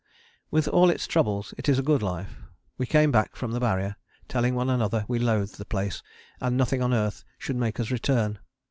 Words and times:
With 0.49 0.67
all 0.67 0.89
its 0.89 1.05
troubles 1.05 1.53
it 1.59 1.69
is 1.69 1.77
a 1.77 1.83
good 1.83 2.01
life. 2.01 2.37
We 2.75 2.87
came 2.87 3.11
back 3.11 3.35
from 3.35 3.51
the 3.51 3.59
Barrier, 3.59 3.97
telling 4.27 4.55
one 4.55 4.67
another 4.67 5.05
we 5.07 5.19
loathed 5.19 5.59
the 5.59 5.63
place 5.65 6.01
and 6.39 6.57
nothing 6.57 6.81
on 6.81 6.91
earth 6.91 7.23
should 7.37 7.55
make 7.55 7.79
us 7.79 7.91
return. 7.91 8.39